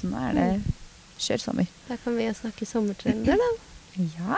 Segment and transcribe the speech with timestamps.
[0.00, 0.48] Så nå er det
[1.20, 1.66] kjør sommer.
[1.88, 3.50] Da kan vi jo snakke sommertrender, da.
[4.16, 4.36] Ja.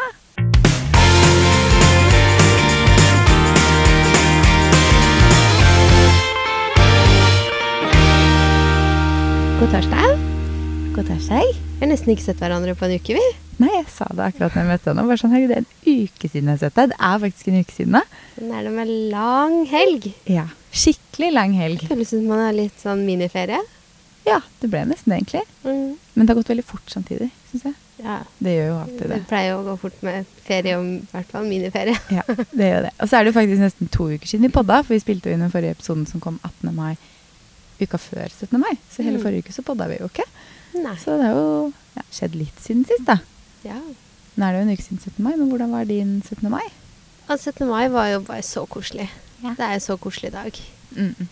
[9.61, 10.19] God torsdag.
[10.97, 11.43] God torsdag.
[11.79, 13.27] Vi har nesten ikke sett hverandre på en uke, vi.
[13.63, 15.05] Nei, jeg sa det akkurat når jeg møtte henne.
[15.07, 16.91] Bare sånn, herregud, det er en uke siden jeg har sett deg.
[16.91, 18.03] Det er faktisk en uke siden da.
[18.35, 20.09] Sånn er det med lang helg.
[20.31, 20.49] Ja.
[20.75, 21.87] Skikkelig lang helg.
[21.93, 23.61] Føles som man har litt sånn miniferie.
[24.27, 25.43] Ja, det ble nesten det, egentlig.
[25.65, 25.97] Mm.
[26.15, 27.75] Men det har gått veldig fort samtidig, syns jeg.
[28.03, 28.19] Ja.
[28.43, 29.27] Det gjør jo alltid Det det.
[29.31, 31.97] pleier jo å gå fort med ferie, og i hvert fall miniferie.
[32.11, 32.93] Ja, det gjør det.
[33.01, 35.31] Og så er det jo faktisk nesten to uker siden vi podda, for vi spilte
[35.31, 36.75] jo inn den forrige episoden som kom 18.
[36.75, 36.97] mai
[37.83, 38.59] uka før 17.
[38.63, 38.73] mai.
[38.95, 39.23] Så hele Mm.
[39.27, 40.27] forrige uke så podda vi jo ikke.
[40.83, 40.95] Nei.
[41.03, 43.19] Så det har jo ja, skjedd litt siden sist, da.
[43.67, 43.79] Ja.
[44.39, 45.23] Nå er det jo en uke siden 17.
[45.27, 46.49] mai, men hvordan var din 17.
[46.51, 46.65] mai?
[47.29, 47.67] Og 17.
[47.69, 49.09] mai var jo bare så koselig.
[49.43, 49.55] Ja.
[49.59, 50.53] Det er jo så koselig dag.
[50.97, 51.29] Mm.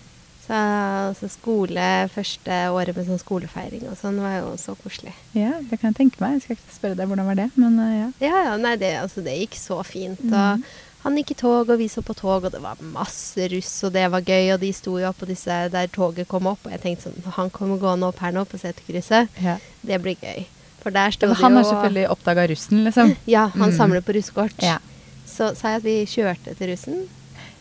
[0.50, 5.12] Så, altså, skole, første året med sånn skolefeiring og sånn, var jo så koselig.
[5.36, 6.40] Ja, det kan jeg tenke meg.
[6.40, 8.08] Jeg skal ikke spørre deg hvordan var det, men uh, ja.
[8.24, 10.18] Ja, ja, nei, det, altså, det gikk så fint.
[10.26, 10.64] Og
[11.04, 13.94] han gikk i tog, og vi så på tog, og det var masse russ, og
[13.94, 14.50] det var gøy.
[14.56, 17.54] Og de sto jo oppå disse der toget kom opp, og jeg tenkte sånn Han
[17.54, 19.30] kommer gående opp her nå, på seterkrysset.
[19.40, 19.54] ja.
[19.86, 20.42] Det blir gøy.
[20.82, 23.14] For der står det jo Han har selvfølgelig oppdaga russen, liksom.
[23.36, 23.76] Ja, han Mm.
[23.78, 24.58] samler på russekort.
[24.66, 24.78] Ja.
[25.30, 27.06] Så sa jeg at vi kjørte til russen.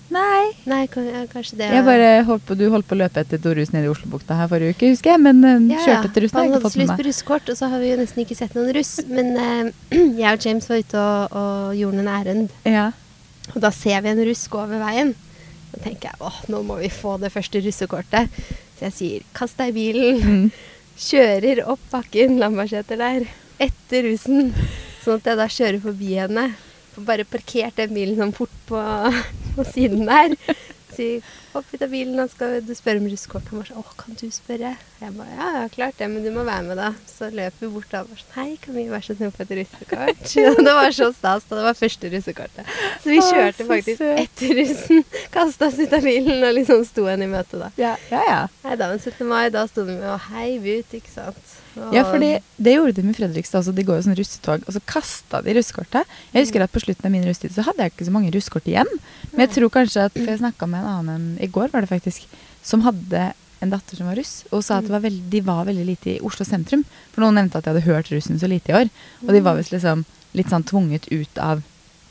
[0.09, 0.49] Nei.
[0.65, 3.37] Nei, kan, ja, kanskje det Jeg bare holdt på, Du holdt på å løpe etter
[3.43, 5.21] to rus nede i Oslobukta her forrige uke, husker jeg.
[5.21, 6.95] Men uh, Ja, kjørte til russen har Han jeg hadde ikke fått så lyst med
[6.95, 7.09] på meg.
[7.09, 8.93] russekort, og så har vi jo nesten ikke sett noen russ.
[9.09, 9.69] Men uh,
[10.23, 12.87] jeg og James var ute og, og gjorde noen ærend, Ja.
[13.53, 15.13] og da ser vi en russ gå over veien.
[15.69, 18.41] Da tenker jeg åh, nå må vi få det første russekortet.
[18.79, 20.23] Så jeg sier kast deg i bilen.
[20.25, 20.47] Mm.
[20.99, 23.27] Kjører opp bakken, Lambertseter der,
[23.61, 24.49] etter russen.
[25.03, 26.47] Sånn at jeg da kjører forbi henne.
[26.95, 28.81] Får bare parkert den bilen sånn fort på,
[29.59, 30.35] på siden der.
[30.89, 33.45] Sier hopp ut av bilen, og skal du spørre om russekort.
[33.51, 34.71] Han bare sånn Å, kan du spørre?
[34.99, 36.89] Jeg bare ja, ja, klart det, men du må være med, da.
[37.09, 39.45] Så løper vi bort da og bare sånn Hei, kan vi være så snill få
[39.45, 40.25] et russekort?
[40.49, 41.59] Og det var så stas da.
[41.59, 42.73] Det var første russekortet.
[43.03, 44.23] Så vi kjørte faktisk søt.
[44.25, 45.05] etter russen.
[45.35, 47.71] Kasta oss ut av bilen og liksom sto henne i møte, da.
[47.79, 48.43] Ja, ja, ja.
[48.65, 49.23] Nei, da var 17.
[49.29, 49.45] mai.
[49.53, 51.57] Da sto vi med og heiv ut, ikke sant.
[51.93, 53.73] Ja, for det, det gjorde de med Fredrikstad også.
[53.75, 56.15] De går jo sånn russetog, og så kasta de russekortet.
[56.33, 58.67] Jeg husker at på slutten av min russetid så hadde jeg ikke så mange russekort
[58.69, 58.89] igjen.
[59.31, 61.91] Men jeg tror kanskje at, for jeg snakka med en annen i går, var det
[61.91, 62.25] faktisk,
[62.65, 65.65] som hadde en datter som var russ, og sa at det var veld, de var
[65.67, 66.85] veldig lite i Oslo sentrum.
[67.13, 68.91] For noen nevnte at de hadde hørt russen så lite i år.
[69.27, 70.05] Og de var visst liksom
[70.37, 71.63] litt sånn tvunget ut av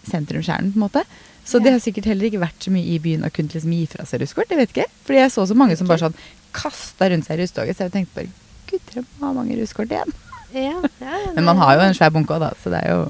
[0.08, 1.04] sentrumskjernen, på en måte.
[1.48, 3.86] Så de har sikkert heller ikke vært så mye i byen og kunnet liksom gi
[3.88, 4.50] fra seg russekort.
[4.52, 4.90] Jeg vet ikke.
[5.08, 6.18] Fordi jeg så så mange som bare sånn
[6.52, 8.34] kasta rundt seg i russtoget, så jeg tenkte bare
[8.78, 10.12] Gud, igjen med mange ruskort igjen.
[10.54, 12.94] Ja, ja, ja, Men man har jo en svær bunke òg, da, så det er
[12.94, 13.08] jo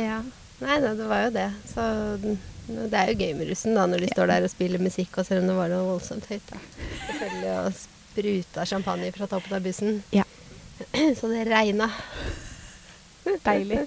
[0.00, 0.20] Ja.
[0.60, 1.46] Nei nei, det var jo det.
[1.70, 1.84] Så
[2.68, 5.26] det er jo gøy med russen da, når de står der og spiller musikk, og
[5.26, 6.50] selv om det var noe voldsomt høyt.
[6.50, 6.58] da.
[7.06, 10.02] Selvfølgelig og spruta champagne fra toppen av bussen.
[10.12, 10.26] Ja.
[11.18, 11.88] Så det regna.
[13.44, 13.86] deilig.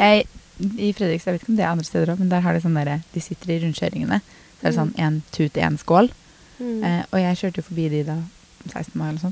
[0.00, 0.26] Jeg,
[0.58, 2.62] I Fredrikstad, jeg vet ikke om det er andre steder òg, men der har de
[2.64, 4.20] sånn derre De sitter i rundkjøringene.
[4.58, 6.10] Så er det sånn én tut, én skål.
[6.58, 6.82] Mm.
[6.84, 8.18] Eh, og jeg kjørte jo forbi de da
[8.74, 8.92] 16.
[8.98, 9.22] mai eller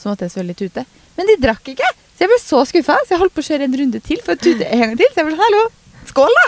[0.00, 0.84] Så måtte jeg selvfølgelig tute.
[1.18, 1.90] Men de drakk ikke!
[2.16, 4.36] Så jeg ble så skuffa, så jeg holdt på å kjøre en runde til for
[4.36, 5.08] å tute en gang til.
[5.12, 5.62] Så jeg ble sånn hallo,
[6.10, 6.46] skål, da!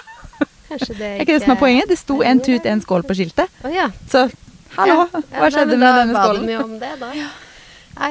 [0.73, 1.89] Kanskje det Er ikke det som er poenget?
[1.93, 3.61] Det sto en tut, en skål på skiltet.
[3.65, 3.87] Å ja.
[4.09, 4.27] Så
[4.79, 6.45] hallo, Ja, hva nei, skjedde men med denne skålen?
[6.45, 7.13] Da ba de jo om det, da.
[7.17, 7.31] Ja,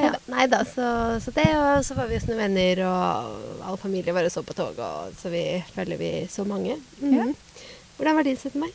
[0.06, 0.12] ja.
[0.30, 0.88] Nei da, så,
[1.24, 4.54] så det, og så var vi hos noen venner, og all familie bare så på
[4.54, 5.42] tog, og så vi
[5.74, 6.78] føler vi så mange.
[7.02, 7.26] Ja.
[7.26, 7.34] Mhm.
[7.98, 8.58] Hvordan var din 17.
[8.62, 8.70] mai?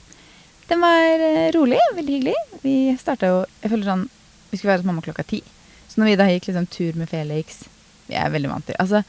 [0.67, 2.35] Den var eh, rolig, veldig hyggelig.
[2.63, 4.03] Vi starta jo Jeg føler sånn
[4.51, 5.39] Vi skulle være hos mamma klokka ti.
[5.97, 7.63] Så når vi da gikk liksom tur med Felix
[8.05, 8.99] Vi er veldig vant til Altså,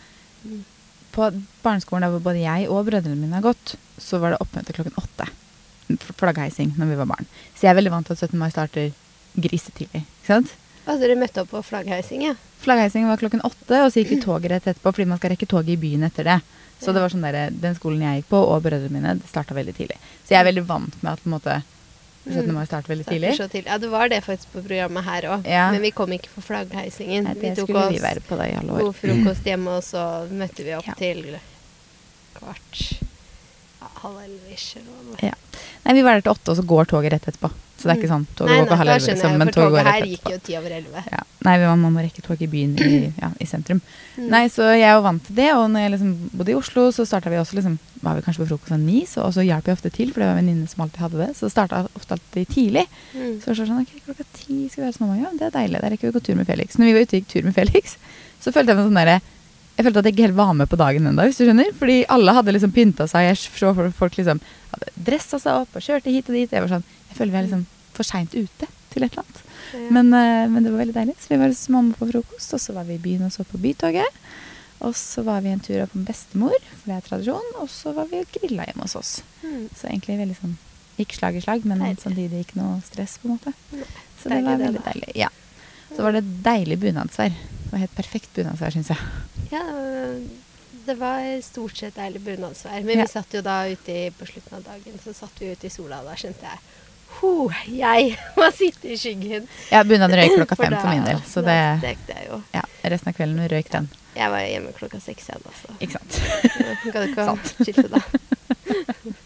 [1.13, 1.27] på
[1.61, 4.97] barneskolen der hvor både jeg og brødrene mine har gått, så var det oppmøte klokken
[4.97, 5.27] åtte.
[6.17, 7.29] Flaggheising når vi var barn.
[7.53, 8.39] Så jeg er veldig vant til at 17.
[8.41, 8.93] mai starter
[9.37, 10.05] grisetidlig.
[10.05, 10.53] Ikke sant?
[10.85, 12.37] Altså, dere møtte opp på flaggheising, ja?
[12.63, 15.49] Flaggheising var klokken åtte, og så gikk vi toget rett etterpå fordi man skal rekke
[15.51, 16.39] toget i byen etter det.
[16.81, 19.57] Så det var sånn der, Den skolen jeg gikk på, og brødrene mine, det starta
[19.59, 19.99] veldig tidlig.
[20.23, 21.59] Så jeg er veldig vant med at på en måte
[22.35, 22.53] 17.
[22.55, 23.33] mai starter veldig tidlig.
[23.37, 23.67] Så tidlig.
[23.71, 25.47] Ja, det var det faktisk på programmet her òg.
[25.49, 25.71] Ja.
[25.73, 27.25] Men vi kom ikke for flaggheisingen.
[27.25, 28.39] Nei, vi tok oss vi på
[28.79, 30.95] god frokost hjemme, og så møtte vi opp Ja.
[30.99, 31.39] til
[32.39, 33.08] kvart
[34.03, 34.77] halv elleve ish.
[34.81, 35.25] eller.
[35.31, 35.35] Ja.
[35.87, 37.51] Nei, vi var der til åtte, og så går toget rett etterpå.
[37.79, 39.85] Så det er ikke sånn toget Nei, går på halv elleve, liksom, men toget går
[39.87, 40.03] rett etterpå.
[40.03, 41.03] her gikk jo ti over elleve.
[41.13, 41.21] Ja.
[41.47, 43.81] Nei, vi- man må rekke tog i byen i, ja, i sentrum.
[44.17, 44.29] Mm.
[44.33, 47.07] Nei, så jeg var vant til det, og når jeg liksom bodde i Oslo, så
[47.07, 49.67] starta vi også liksom Var vi kanskje på frokost sånn ni, så, og så hjalp
[49.67, 51.31] jeg ofte til, for det var en venninne som alltid hadde det.
[51.35, 52.85] Så det starta ofte alltid tidlig.
[53.13, 53.41] Mm.
[53.43, 55.17] Så var det sånn ok, klokka ti skal vi være hos mamma.
[55.19, 55.81] Ja, det er deilig.
[55.83, 56.79] Da rekker vi å gå tur med Felix.
[56.79, 57.97] Når vi var ute og gikk tur med Felix,
[58.39, 59.17] så følte jeg meg sånn derre
[59.79, 61.69] jeg følte at jeg ikke helt var med på dagen ennå, hvis du skjønner.
[61.79, 63.29] Fordi alle hadde liksom pynta seg.
[63.29, 64.41] Jeg så folk liksom
[64.73, 66.51] hadde dressa seg opp og kjørte hit og dit.
[66.51, 67.63] Jeg var sånn, jeg føler vi er liksom
[67.95, 69.45] for seint ute til et eller annet.
[69.95, 71.15] Men, eh, men det var veldig deilig.
[71.23, 73.47] Så vi var hos mamma på frokost, og så var vi i byen og så
[73.47, 74.19] på Bytoget.
[74.83, 77.53] Og så var vi en tur opp med bestemor, for det er tradisjon.
[77.63, 79.13] Og så var vi og grilla hjemme hos oss.
[79.45, 79.69] Mm.
[79.79, 80.57] Så egentlig veldig sånn
[80.99, 82.01] Gikk slag i slag, men Deilig.
[82.03, 83.53] samtidig ikke noe stress, på en måte.
[83.71, 83.85] Nei,
[84.19, 85.13] Så det var veldig deilig.
[85.15, 85.29] Ja.
[85.93, 87.37] Så var det deilig bunadsvær.
[87.69, 88.97] Det var helt perfekt bunadsvær, syns jeg.
[89.53, 89.61] Ja,
[90.89, 92.81] det var stort sett deilig bunadsvær.
[92.85, 93.05] Men Ja.
[93.05, 95.99] vi satt jo da ute på slutten av dagen, så satt vi ute i sola,
[96.01, 96.59] og da skjønte jeg
[97.19, 99.47] Ho, jeg må sitte i skyggen.
[99.73, 102.43] Ja, bunaden røyk klokka fem da- for min del, så det stekte jeg jo.
[102.55, 103.89] Ja, resten av kvelden røyk den.
[104.15, 105.69] Jeg var hjemme klokka seks igjen, altså.
[105.81, 106.13] Ikke sant.
[106.93, 107.55] Kan du ikke Sant.
[107.65, 108.01] skilte da.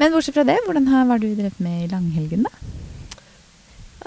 [0.00, 2.50] Men bortsett fra det, hvordan har, hva har du drevet med i langhelgen, da?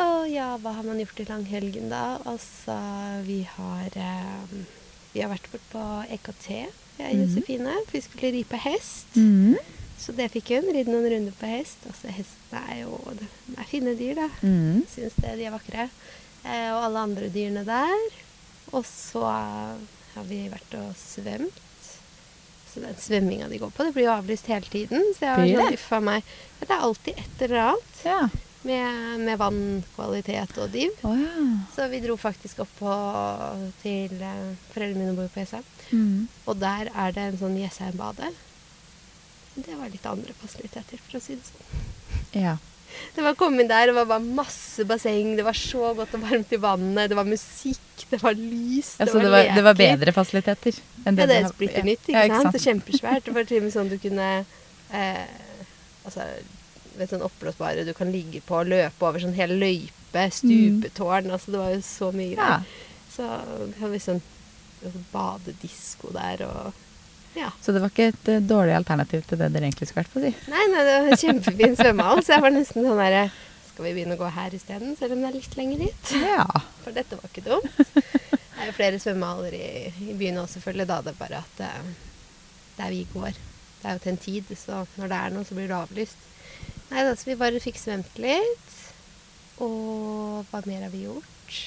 [0.01, 2.17] Å ja, hva har man gjort i langhelgen da?
[2.29, 2.75] Altså,
[3.27, 4.55] vi har eh,
[5.13, 5.83] Vi har vært bort på
[6.15, 7.69] EKT, jeg og Josefine.
[7.69, 7.85] Mm -hmm.
[7.85, 9.15] For vi skulle ri på hest.
[9.15, 9.57] Mm.
[9.99, 10.73] Så det fikk hun.
[10.73, 11.77] Ridde noen runder på hest.
[11.85, 14.29] Altså, hestene er jo det er fine dyr, da.
[14.41, 14.83] Mm.
[14.95, 15.89] Syns det, de er vakre.
[16.43, 18.09] Eh, og alle andre dyrene der.
[18.71, 19.23] Og så
[20.15, 21.61] har vi vært og svømt.
[22.73, 25.13] Så den svømminga de går på, det blir jo avlyst hele tiden.
[25.13, 26.23] Så jeg har Blir sånn, meg.
[26.59, 28.21] Det er alltid et eller annet Ja.
[28.67, 30.91] Med, med vannkvalitet og div.
[31.07, 31.45] Oh, ja.
[31.75, 32.95] Så vi dro faktisk opp på,
[33.83, 34.43] til eh,
[34.73, 35.65] Foreldrene mine bor på Jessheim.
[35.91, 36.27] Mm.
[36.47, 38.31] Og der er det en sånn Jessheim-bade.
[39.53, 41.81] Det var litt andre fasiliteter, for å si det sånn.
[42.45, 42.59] ja.
[43.15, 46.11] Det var å komme inn der, det var bare masse basseng, det var så godt
[46.13, 49.47] og varmt i vannet, det var musikk, det var lys, det Altså, var det, var,
[49.57, 52.51] det var bedre fasiliteter enn Ja, det er splitter nytt, ikke, Ja, ikke sant?
[52.51, 52.59] sant?
[52.59, 53.25] Og kjempesvært.
[53.25, 54.27] Det var til og med sånn du kunne
[54.93, 55.25] eh,
[56.05, 56.27] Altså,
[56.97, 61.53] vet sånn oppblåsbare du kan ligge på og løpe over sånn hele løype, stupetårn, altså
[61.53, 62.63] det var jo så mye greier.
[62.67, 63.09] Ja.
[63.13, 63.27] Så
[63.79, 64.23] hadde vi sånn
[64.83, 66.81] liksom badedisko der og
[67.33, 67.49] ja.
[67.61, 70.21] Så det var ikke et uh, dårlig alternativ til det dere egentlig skulle vært på,
[70.21, 70.29] si.
[70.53, 73.23] Nei, nei, det var en kjempefin svømmehall, så jeg var nesten sånn herre
[73.71, 76.11] Skal vi begynne å gå her isteden, selv om det er litt lenger dit?
[76.21, 76.45] Ja.
[76.83, 77.79] For dette var ikke dumt.
[77.95, 79.71] Det er jo flere svømmehaller i,
[80.11, 80.85] i byen òg, selvfølgelig.
[80.91, 81.89] Da det er bare at uh,
[82.77, 85.57] der vi går Det er jo til en tid, så når det er noe, så
[85.57, 86.29] blir det avlyst.
[86.93, 88.75] Nei da, så vi bare fikk svømt litt.
[89.63, 91.57] Og hva mer har vi gjort?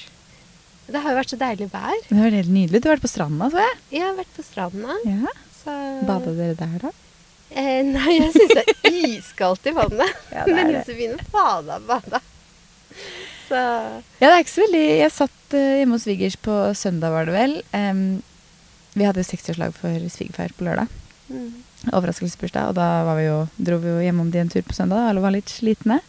[0.87, 1.97] Det har jo vært så deilig vær.
[2.07, 2.79] Det var helt nydelig.
[2.79, 3.75] Du har vært på stranda, så jeg.
[3.91, 4.95] Ja, Jeg har vært på stranda.
[5.03, 5.33] Ja.
[5.57, 5.75] Så
[6.07, 6.91] Bada dere der, da?
[7.51, 10.15] Eh, nei, jeg syns det er iskaldt i vannet.
[10.37, 10.71] Ja, Men.
[10.77, 12.21] Josefine bada, bada.
[13.47, 17.11] Så Ja, det er ikke så veldig Jeg satt eh, hjemme hos svigers på søndag,
[17.15, 17.53] var det vel.
[17.75, 18.01] Um,
[18.97, 20.91] vi hadde jo 60-årslag for svigerfar på lørdag.
[21.29, 21.51] mm,
[21.93, 22.71] Overraskelsesbursdag.
[22.71, 25.09] Og da var vi jo, dro vi jo hjemom de en tur på søndag.
[25.11, 25.99] Alle var litt slitne.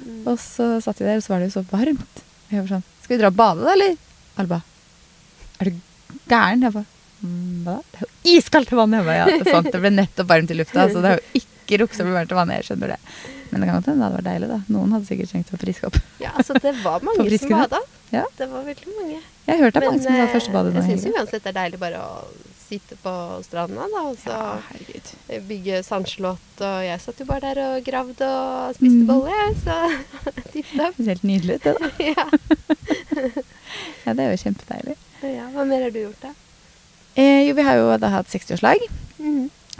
[0.00, 0.22] mm.
[0.26, 2.22] Og så satt vi der, og så var det jo så varmt.
[2.50, 3.96] Jeg var sånn Skal vi dra og bade, da, eller?
[4.38, 4.62] Alle bare
[5.60, 5.80] Er du
[6.30, 6.62] gæren?
[6.62, 6.86] Jeg bare
[7.24, 7.82] «Mm, Hva da?
[7.90, 8.92] Det er jo iskaldt vann!
[8.92, 9.70] Jeg bare, ja, det er sant.
[9.72, 12.34] Det ble nettopp varmt i lufta, så det har jo ikke rukket å bli varmt
[12.34, 12.58] i vannet.
[12.60, 12.98] Jeg skjønner det.
[13.50, 14.58] Men det kan godt hende det hadde vært deilig, da.
[14.76, 15.96] Noen hadde sikkert trengt å friske opp.
[16.20, 17.80] Ja, altså det var mange som bada.
[18.12, 18.26] Ja.
[18.36, 19.22] Det var veldig mange.
[19.46, 21.58] Jeg har hørt det mange som har eh, første badet jeg syns uansett det er
[21.60, 22.24] deilig bare å
[22.66, 23.12] sitte på
[23.46, 24.36] stranda, da, og så
[25.30, 26.48] Ja, bygge sandslott.
[26.66, 29.06] Og jeg satt jo bare der og gravde og spiste Mm.
[29.06, 29.76] bolle, så
[30.52, 30.98] tipp topp.
[31.06, 31.90] Helt nydelig ut, det, da.
[32.10, 32.26] Ja.
[34.06, 34.96] Ja, det er jo kjempedeilig.
[35.22, 35.46] ja.
[35.54, 36.32] Hva mer har du gjort, da?
[37.16, 39.02] Eh, jo, vi har jo da hatt 60-årslag Mhm.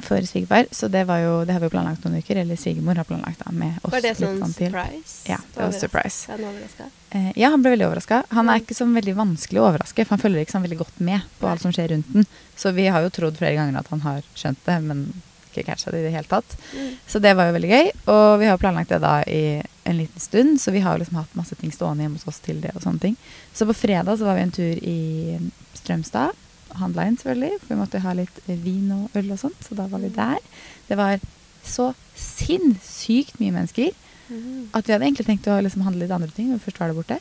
[0.06, 2.40] For svigerfar, så det var jo Det har vi jo planlagt noen uker.
[2.42, 5.16] Eller svigermor har planlagt, da, med oss Var det sånn sånn surprise?
[5.28, 5.80] Ja, det var Overraska?
[5.80, 6.32] surprise.
[6.32, 6.90] Han?
[7.10, 8.22] Eh, ja, han ble veldig overraska.
[8.30, 11.00] Han er ikke så veldig vanskelig å overraske, for han følger ikke sånn veldig godt
[11.10, 12.26] med på alt som skjer rundt den.
[12.56, 15.08] Så vi har jo trodd flere ganger at han har skjønt det, men
[15.56, 16.56] ikke catcha det i det hele tatt.
[16.74, 16.96] Mm.
[17.08, 17.90] Så det var jo veldig gøy.
[18.12, 21.04] Og vi har jo planlagt det da i en liten stund, så vi har jo
[21.04, 23.16] liksom hatt masse ting stående hjemme hos oss til det og sånne ting.
[23.54, 24.98] Så på fredag så var vi en tur i
[25.78, 26.36] Strømstad.
[26.80, 29.86] Handla inn, selvfølgelig, for vi måtte ha litt vin og øl og sånt, så da
[29.90, 30.38] var vi der.
[30.88, 31.18] Det var
[31.66, 33.92] så sinnssykt mye mennesker
[34.28, 34.68] Mhm.
[34.74, 36.96] at vi hadde egentlig tenkt å liksom handle litt andre ting men først var det
[36.96, 37.18] borte.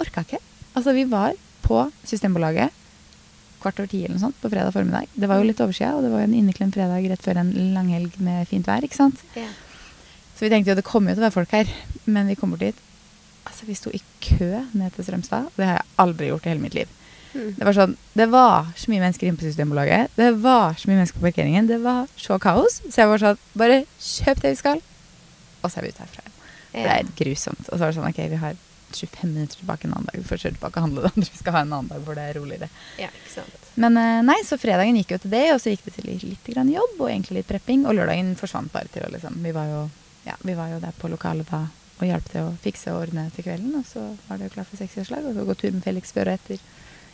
[0.00, 0.38] Orka ikke.
[0.74, 2.70] Altså, vi var på Systembolaget
[3.60, 5.06] kvart over ti eller noe sånt på fredag formiddag.
[5.14, 7.52] Det var jo litt overskya, og det var jo en inneklemt fredag rett før en
[7.74, 9.20] langhelg med fint vær, ikke sant.
[9.36, 9.46] Ja.
[10.34, 11.68] Så vi tenkte jo det kommer jo til å være folk her,
[12.06, 12.74] men vi kom bort dit.
[13.46, 15.50] Altså, vi sto i kø ned til Strømstad.
[15.56, 16.88] Det har jeg aldri gjort i hele mitt liv.
[17.34, 17.54] Mm.
[17.58, 20.10] Det var sånn, det var så mye mennesker inne på Systembolaget.
[20.16, 21.66] Det var så mye mennesker på parkeringen.
[21.70, 22.80] Det var så kaos.
[22.88, 24.82] Så jeg var sånn, bare kjøp det vi skal,
[25.62, 26.22] og så er vi ute herfra.
[26.72, 26.98] Det Ja.
[26.98, 27.66] er grusomt.
[27.68, 28.54] Og så var det sånn, ok, vi har
[28.92, 30.16] 25 minutter tilbake en annen dag.
[30.20, 31.28] Vi får kjøre tilbake og handle det andre.
[31.32, 32.68] Vi skal ha en annen dag hvor det er roligere.
[32.98, 33.58] ja, ikke sant.
[33.76, 36.44] Men eh, nei, så fredagen gikk jo til det, og så gikk det til litt
[36.52, 37.86] grann jobb og egentlig litt prepping.
[37.88, 39.90] Og lørdagen forsvant bare til å liksom Vi var jo,
[40.26, 41.62] ja, vi var jo der på lokalet da
[42.02, 43.72] og hjalp til å fikse og ordne til kvelden.
[43.78, 46.28] Og så var det jo klart for seksårslag, og så gå tur med Felix før
[46.32, 46.58] og etter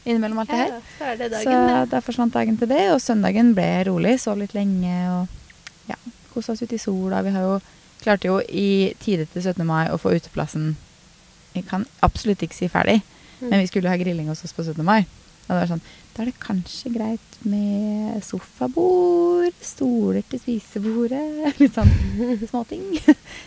[0.09, 0.73] innimellom alt det her.
[0.73, 0.81] Ja,
[1.15, 2.01] så dagen, Så da.
[2.05, 4.17] forsvant dagen til det, og søndagen ble rolig.
[4.21, 5.29] Sov litt lenge og
[5.89, 5.97] ja,
[6.35, 7.23] kosa oss ute i sola.
[7.27, 7.61] Vi har jo
[8.03, 9.65] klarte jo i tide til 17.
[9.67, 10.77] mai å få uteplassen
[11.55, 13.01] Jeg kan absolutt ikke si ferdig,
[13.41, 13.51] Mm.
[13.51, 14.83] men vi skulle ha grilling hos oss på 17.
[14.85, 15.01] mai.
[15.49, 15.81] Og det var sånn
[16.15, 21.91] Da er det kanskje greit med sofabord, stoler til spisebordet Litt sånn
[22.51, 22.83] småting.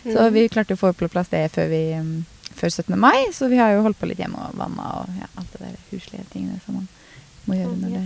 [0.05, 0.33] Så Mm.
[0.33, 2.25] vi klarte å få på plass det før, vi, um,
[2.58, 2.98] før 17.
[3.00, 3.17] mai.
[3.34, 5.77] Så vi har jo holdt på litt hjemme og vanna og ja, alt det der
[5.91, 6.88] huslige tingene som man
[7.48, 8.05] må gjøre når det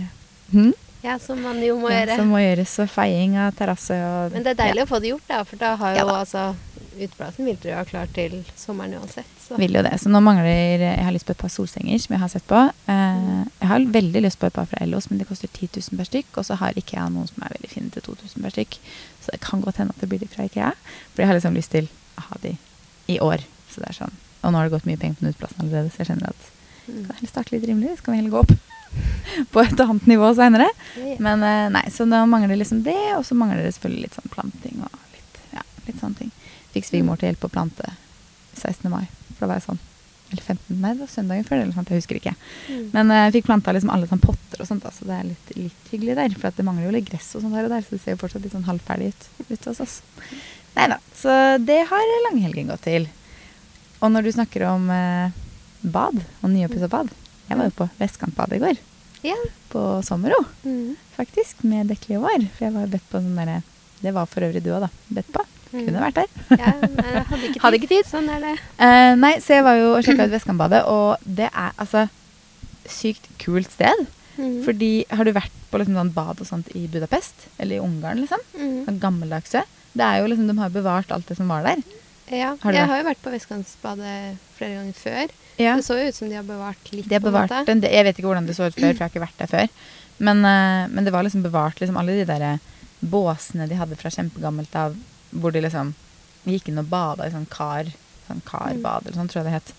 [0.52, 0.72] hm?
[1.04, 2.16] Ja, som man jo må Ja, gjøre.
[2.18, 2.72] Som må gjøres.
[2.82, 5.60] Og feiing av terrasse og Men det er deilig å få det gjort, da, for
[5.60, 6.22] da har Ja jo da.
[6.24, 6.46] altså
[6.96, 9.28] Uteplassen vil dere ha klar til sommeren uansett.
[9.44, 9.58] Så.
[9.60, 9.92] Vil jo det.
[10.00, 10.46] Så nå mangler
[10.80, 12.56] Jeg har lyst på et par solsenger som jeg har sett på.
[12.88, 15.98] Eh, jeg har veldig lyst på et par fra Ellos, men det koster 10 000
[16.00, 16.38] per stykk.
[16.40, 18.78] Og så har Ikea noen som er veldig fine til 2000 per stykk.
[19.20, 20.72] Så det kan godt hende at det blir de fra Ikea.
[21.12, 22.54] For jeg har liksom lyst til å ha de
[23.12, 23.44] i år.
[23.68, 24.16] Så det er sånn.
[24.46, 26.52] Og nå har det gått mye penger på den utplassen allerede, så jeg skjønner at
[26.86, 27.00] Mm.
[27.08, 27.96] kan heller starte litt rimelig.
[27.98, 28.52] Så kan vi heller gå opp
[29.52, 30.68] på et annet nivå seinere.
[31.18, 34.14] Men eh, nei, så da mangler det liksom det, og så mangler det selvfølgelig litt
[34.14, 36.30] sånn planting og litt, ja, litt sånne ting.
[36.76, 37.90] Fikk svigermor til hjelp å plante
[38.54, 38.86] 16.
[38.92, 39.82] mai, for da var jeg sånn.
[40.30, 40.78] Eller 15.
[40.78, 42.36] mai, det var søndagen før, eller sånt, jeg husker ikke.
[42.70, 42.86] Mm.
[42.94, 45.28] Men eh, jeg fikk planta liksom alle sånn potter og sånt, da, så det er
[45.34, 46.38] litt, litt hyggelig der.
[46.38, 48.14] For at det mangler jo litt gress og sånt her og der, så det ser
[48.14, 49.98] jo fortsatt litt sånn halvferdig ut ute hos oss.
[50.78, 51.34] Nei da, så
[51.66, 53.10] det har langhelgen gått til.
[54.02, 55.30] Og når du snakker om eh,
[55.82, 57.08] bad og nyoppussa bad
[57.48, 58.78] Jeg var jo på Vestkantbadet i går,
[59.24, 59.36] ja.
[59.72, 60.96] på Sommero Mm.
[61.16, 62.46] faktisk, med Dekli og Var.
[62.56, 63.62] For jeg var bedt på sånn derre
[64.02, 64.88] Det var for øvrig du òg, da.
[65.08, 65.44] Bedt på.
[65.72, 65.86] Mm.
[65.86, 66.28] Kunne vært der.
[66.58, 66.72] ja,
[67.30, 67.60] hadde ikke.
[67.64, 68.06] Hadde ikke tid.
[68.10, 68.52] Sånn er det.
[68.78, 72.04] Eh, nei, så jeg var jo og sjekka ut Vestkantbadet, og det er altså
[72.86, 74.04] sykt kult sted.
[74.36, 74.60] Mm.
[74.66, 77.46] Fordi har du vært på liksom sånn bad og sånt i Budapest?
[77.58, 78.42] Eller i Ungarn, liksom?
[78.54, 78.76] Mm.
[78.86, 79.64] Sånn gammeldagse?
[79.96, 81.80] Det er jo liksom, De har bevart alt det som var der.
[82.32, 84.14] Ja, Har jeg har jo vært på Vestkantsbadet
[84.56, 85.34] flere ganger før.
[85.58, 85.76] Ja.
[85.78, 87.06] Det så jo ut som de har bevart litt.
[87.08, 87.90] De har en bevart måte.
[87.92, 89.68] Jeg vet ikke hvordan det så ut før, for jeg har ikke vært der før.
[90.18, 92.58] Men, eh, men det var liksom bevart liksom alle de der eh,
[93.00, 94.96] båsene de hadde fra kjempegammelt av,
[95.30, 95.94] hvor de liksom
[96.46, 97.90] gikk inn og bada i sånn kar,
[98.26, 99.74] sånn karbad eller sånn, tror jeg det het.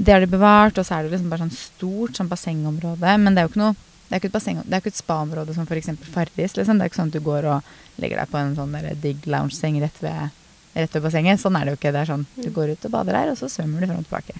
[0.00, 3.16] Det har de bevart, og så er det liksom bare sånn stort sånn bassengområde.
[3.20, 3.76] Men det er jo ikke noe
[4.10, 5.90] det er ikke et, basseng, det er ikke et spa-område som f.eks.
[6.10, 6.56] Farris.
[6.58, 6.78] Liksom.
[6.80, 7.68] Det er ikke sånn at du går og
[8.02, 10.32] legger deg på en sånn digg lounge-seng rett, ved-
[10.74, 11.40] rett ved bassenget.
[11.42, 11.92] Sånn er det jo ikke.
[11.92, 14.06] Det er sånn, Du går ut og bader der, og så svømmer du frem og
[14.08, 14.34] tilbake.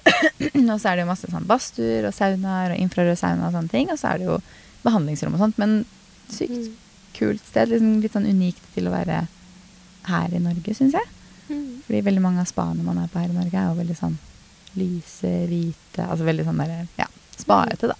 [0.72, 3.70] og så er det jo masse sånn badstuer og saunaer og infrarød sauna og sånne
[3.72, 3.90] ting.
[3.92, 4.38] Og så er det jo
[4.84, 5.58] behandlingsrom og sånt.
[5.60, 5.84] Men
[6.30, 6.74] sykt Mm.
[7.18, 7.68] kult sted.
[7.68, 9.26] Liksom litt sånn unikt til å være
[10.08, 11.08] her i Norge, syns jeg.
[11.50, 11.82] Mm.
[11.86, 14.16] Fordi veldig mange av spaene man er på her i Norge, er jo veldig sånn
[14.78, 17.96] lyse, hvite Altså veldig sånn der, ja, spaete, da.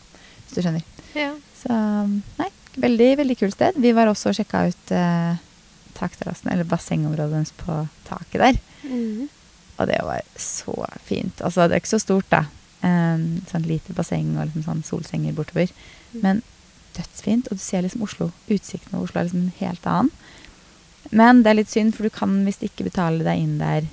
[0.46, 0.84] Hvis du skjønner.
[1.18, 1.32] Ja.
[1.58, 1.74] Så
[2.38, 2.48] nei,
[2.80, 3.74] veldig, veldig kult sted.
[3.82, 5.34] Vi var også og sjekka ut eh,
[6.00, 7.76] takterrassen, eller bassengområdet deres på
[8.08, 8.58] taket der.
[8.88, 9.28] Mm.
[9.80, 10.74] Og det var så
[11.06, 11.40] fint.
[11.44, 12.44] Altså, det er ikke så stort, da.
[12.80, 15.68] Um, sånn lite basseng og liksom sånn solsenger bortover.
[16.14, 16.20] Mm.
[16.24, 16.42] Men
[16.96, 17.48] dødsfint.
[17.52, 18.30] Og du ser liksom Oslo.
[18.48, 20.10] Utsikten over Oslo er liksom en helt annen.
[21.16, 23.88] Men det er litt synd, for du kan visst ikke betale deg inn der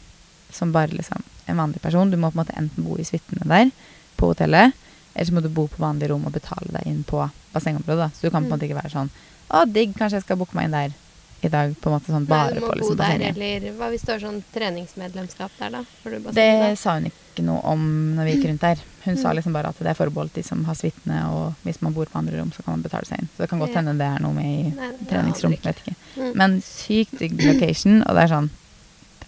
[0.53, 2.11] som bare liksom en vanlig person.
[2.11, 3.71] Du må på en måte enten bo i suitene der
[4.19, 4.75] på hotellet,
[5.15, 7.23] eller så må du bo på vanlig rom og betale deg inn på
[7.53, 7.97] bassengområdet.
[8.03, 8.09] da.
[8.13, 8.53] Så du kan på en Mm.
[8.57, 9.09] måte ikke være sånn
[9.49, 10.93] Å, digg, kanskje jeg skal booke meg inn der
[11.43, 11.75] i dag.
[11.81, 13.35] På en måte sånn bare på liksom, bassenget.
[13.37, 15.83] eller hva hvis du har sånn treningsmedlemskap der, da?
[16.33, 17.83] Det sa hun ikke noe om
[18.17, 18.79] når vi gikk rundt der.
[19.05, 19.35] Hun sa Mm.
[19.37, 22.17] liksom bare at det er forbeholdt de som har suitene, og hvis man bor på
[22.17, 23.29] andre rom, så kan man betale seg inn.
[23.37, 25.51] Så det kan godt hende det er noe med i Nei, treningsrom.
[25.53, 25.95] jeg Vet ikke.
[26.17, 26.33] Mm.
[26.35, 28.49] Men sykt digg location, og det er sånn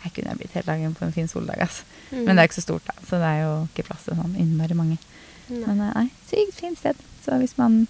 [0.02, 1.84] Der kunne jeg blitt hele dagen på en fin soldag, ass.
[2.12, 2.24] Mm.
[2.26, 4.36] Men det er ikke så stort, da, så det er jo ikke plass til sånn
[4.40, 4.98] innmari mange.
[5.50, 5.60] Nei.
[5.68, 6.96] Men eh, nei, sykt fint sted.
[7.26, 7.86] Så hvis man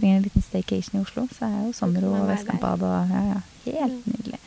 [0.00, 3.40] trenger en liten staycation i Oslo, så er jo Sommero og Vestkantbad og ja, ja,
[3.80, 4.40] helt nydelig.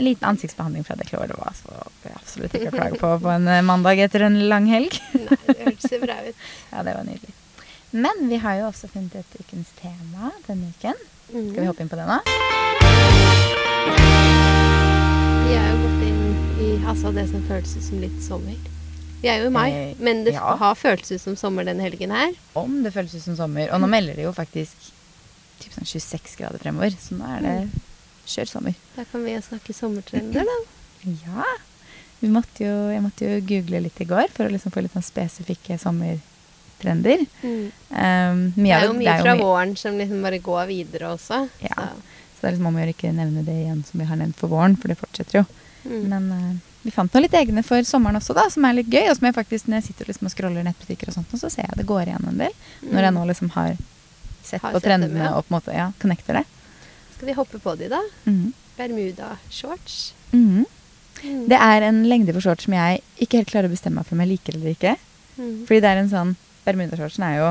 [0.00, 1.74] En liten ansiktsbehandling fra Declore det var så
[2.14, 4.96] absolutt ikke å klage på på en eh, mandag etter en lang helg.
[5.18, 6.48] Nei, det hørtes bra ut.
[6.72, 7.36] Ja, det var nydelig.
[7.90, 10.98] Men vi har jo også funnet et ukens tema denne uken.
[11.34, 11.50] Mm.
[11.50, 12.20] Skal vi hoppe inn på det nå?
[15.44, 16.22] Vi har jo gått inn
[16.62, 18.79] i altså, det som føles som litt sommer.
[19.20, 20.54] Vi er jo i mai, Eh, men det ja.
[20.56, 22.32] har føltes ut som sommer denne helgen her.
[22.56, 23.68] Om det føles ut som sommer.
[23.74, 24.90] Og nå melder det jo faktisk
[25.60, 27.56] typ sånn 26 grader fremover, så nå er det
[28.30, 28.74] kjør sommer.
[28.96, 30.58] Da kan vi jo snakke sommertrender, da.
[31.26, 31.44] Ja.
[32.20, 34.92] Vi måtte jo, jeg måtte jo google litt i går for å liksom få litt
[34.96, 37.26] sånn spesifikke sommertrender.
[37.42, 37.70] Mm.
[37.90, 39.42] Um, Det er jo mye det fra mye.
[39.44, 41.42] våren som liksom bare går videre også.
[41.64, 41.76] Ja.
[41.76, 41.88] Så.
[42.40, 44.36] Så det er liksom om å gjøre ikke nevne det igjen som vi har nevnt
[44.40, 45.44] for våren, for det fortsetter jo.
[45.84, 46.02] Mm.
[46.08, 49.10] Men eh, vi fant noe litt egne for sommeren også, da, som er litt gøy.
[49.10, 51.68] Og som jeg faktisk, når jeg sitter liksom og scroller nettbutikker og sånt, så ser
[51.68, 52.54] jeg det går igjen en del.
[52.88, 55.34] Når jeg nå liksom har sett Har på sett trendene ja.
[55.36, 56.44] og på en måte ja, connecter det.
[57.16, 58.00] Skal vi hoppe på de, da?
[58.24, 58.52] Mm.
[58.78, 59.98] Bermuda-shorts.
[60.32, 60.64] Mhm.
[61.20, 61.48] Mm.
[61.52, 64.16] Det er en lengde på shorts som jeg ikke helt klarer å bestemme meg for
[64.16, 64.94] om jeg liker eller ikke.
[65.36, 65.66] Mm.
[65.68, 66.30] Fordi det er en sånn
[66.64, 67.50] Bermudashortsen er jo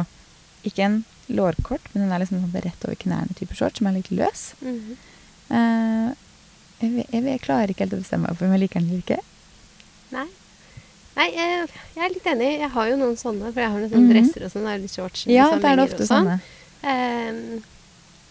[0.69, 0.97] ikke en
[1.29, 4.43] lårkort, men den er liksom sånn rett over knærne type shorts, som er litt løs.
[4.65, 4.97] Mm.
[5.53, 6.09] Eh,
[6.81, 9.03] jeg, jeg, jeg klarer ikke helt å bestemme meg for om jeg liker den eller
[9.03, 9.19] ikke.
[10.11, 10.27] Nei.
[11.19, 12.49] Nei, jeg, jeg er litt enig.
[12.61, 14.13] Jeg har jo noen sånne, for jeg har noen sånne Mhm.
[14.15, 14.69] dresser og sånn.
[14.81, 15.25] litt shorts.
[15.27, 16.29] litt Ja, det er det ofte sånn.
[16.29, 16.39] sånne.
[16.83, 17.63] Um,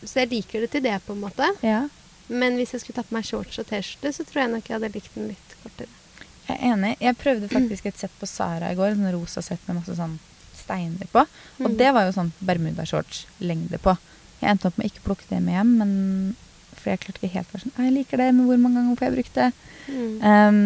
[0.05, 1.49] så jeg liker det til det, på en måte.
[1.63, 1.89] Ja.
[2.29, 4.77] Men hvis jeg skulle tatt på meg shorts og T-skjorte, så tror jeg nok jeg
[4.81, 5.89] hadde likt den litt kortere.
[6.49, 6.95] Jeg er enig.
[7.01, 8.95] Jeg prøvde faktisk et sett på Sara i går.
[8.97, 10.19] Sånn rosa sett med masse sånn
[10.57, 11.21] steiner på.
[11.61, 11.77] Og Mm.
[11.77, 13.97] det var jo sånn bermudashorts-lengde på.
[14.41, 16.37] Jeg endte opp med ikke å plukke det med hjem, men
[16.89, 18.81] for jeg klarte ikke helt å være sånn «Ah, Jeg liker det, men hvor mange
[18.81, 19.49] ganger får jeg brukt det?
[19.89, 20.13] Mm.
[20.25, 20.61] Um,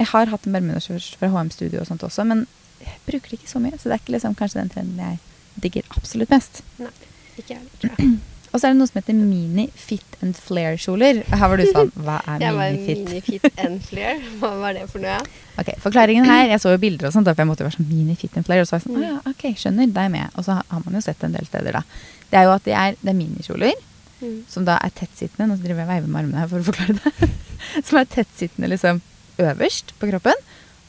[0.00, 2.44] jeg har hatt en bermudaskjorte fra HM Studio og sånt også, men
[2.80, 3.76] jeg bruker det ikke så mye.
[3.76, 5.18] Så det er ikke liksom kanskje den trenden jeg
[5.60, 6.62] digger absolutt mest.
[6.80, 6.92] Nei,
[7.40, 8.12] ikke jeg, jeg.
[8.50, 11.20] Og så er det noe som heter mini fit and flare-kjoler.
[11.30, 13.46] Her var du sånn Hva er Jeg var mini fit?
[13.62, 14.16] and flare.
[14.40, 15.20] Hva var det for noe?
[15.60, 17.90] Ok, Forklaringen her Jeg så jo bilder og sånt, derfor jeg måtte jo være sånn
[17.92, 18.64] mini fit and flare.
[18.64, 19.04] Og så var jeg sånn.
[19.06, 20.32] Ja, ok, skjønner, deg med.
[20.34, 21.84] Og så har man jo sett en del steder, da.
[22.32, 23.76] Det er jo at de er, det er minikjoler
[24.20, 24.44] Mm.
[24.52, 25.46] som da er tettsittende.
[25.48, 27.30] Nå driver jeg og veiver med armene her for å forklare det.
[27.88, 29.00] som er tettsittende liksom
[29.40, 30.34] øverst på kroppen,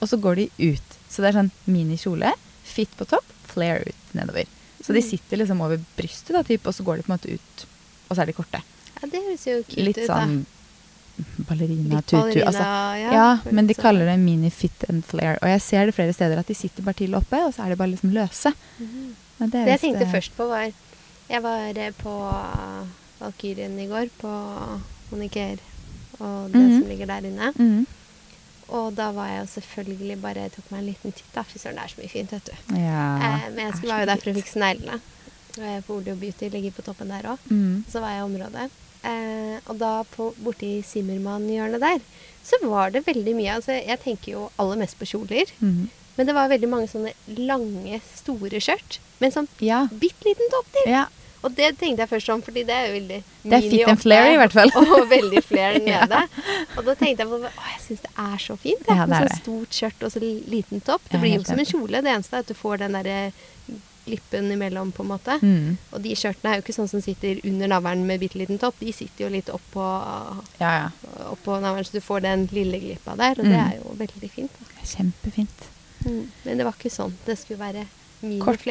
[0.01, 0.97] og så går de ut.
[1.07, 2.33] Så det er sånn minikjole,
[2.67, 4.47] fit på topp, flare ut nedover.
[4.81, 5.09] Så de Mm.
[5.09, 7.65] sitter liksom over brystet, da, typ, og så går de på en måte ut.
[8.09, 8.61] Og så er de korte.
[9.01, 10.17] Ja, det høres jo kult Litt ut, da.
[10.25, 10.45] sånn
[11.47, 12.17] ballerina, Litt tutu.
[12.17, 12.65] ballerina, Altså,
[12.99, 13.11] ja.
[13.13, 15.37] ja, men de kaller det mini fit and flare.
[15.41, 17.69] Og jeg ser det flere steder at de sitter bare til oppe, og så er
[17.69, 18.51] de bare liksom løse.
[18.79, 19.13] Mm.
[19.39, 20.11] Men det, Det jeg tenkte det...
[20.15, 20.71] først på, var
[21.31, 22.13] Jeg var eh, på
[23.21, 24.31] Valkyrien i går, på
[25.11, 25.57] Moniker
[26.19, 26.79] og det Mhm.
[26.79, 27.51] som ligger der inne.
[27.55, 27.85] mhm.
[28.71, 31.33] Og da var jeg jo selvfølgelig bare tok meg en liten titt.
[31.35, 31.43] da.
[31.43, 32.75] Fy søren, det er så mye fint, vet du.
[32.79, 34.99] Ja, eh, men jeg skulle, være jo der for å fikse neglene.
[35.83, 37.37] For Olio Beauty ligger på toppen der òg.
[37.51, 37.83] Mm.
[37.91, 38.69] Så var jeg i området.
[39.03, 41.99] Eh, og da på, borti Simmermann-hjørnet der,
[42.45, 45.51] så var det veldig mye altså Jeg tenker jo aller mest på kjoler.
[45.61, 45.89] Mm.
[46.17, 48.99] Men det var veldig mange sånne lange, store skjørt.
[49.21, 49.87] en sånn Ja.
[49.91, 50.91] bitte liten topp til.
[50.93, 51.05] ja.
[51.43, 53.99] Og det tenkte jeg først om, fordi det er jo veldig Det er fit and
[54.03, 54.71] flare i hvert fall.
[54.99, 56.05] Og veldig flare Ja.
[56.05, 56.19] nede.
[56.77, 58.83] Og da tenkte jeg på Å, jeg syns det er så fint.
[58.87, 61.01] Ja, Ja, det er sånn så stort skjørt og så liten topp.
[61.09, 62.01] Jeg Det blir jo som en kjole.
[62.05, 63.17] Det eneste er at du får den derre
[64.05, 65.35] glippen imellom, på en måte.
[65.45, 65.75] Mm.
[65.93, 68.79] Og de skjørtene er jo ikke sånn som sitter under navlen med bitte liten topp.
[68.81, 69.83] De sitter jo litt oppå
[70.61, 70.87] ja, ja.
[71.29, 73.37] opp på navlen, så du får den lille glippa der.
[73.37, 73.67] Og det Mm.
[73.67, 74.51] er jo veldig fint.
[74.57, 74.65] Da.
[74.81, 75.69] Det Kjempefint.
[76.05, 77.13] Men det var ikke sånn.
[77.25, 77.85] Det skulle være
[78.41, 78.65] Kort.